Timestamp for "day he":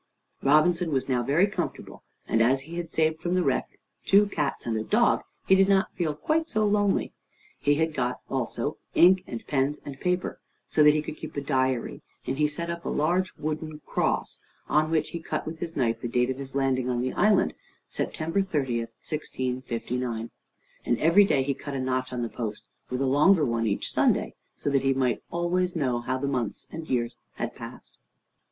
21.25-21.53